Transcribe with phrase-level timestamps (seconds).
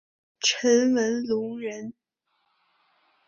[0.39, 1.93] 陈文龙人。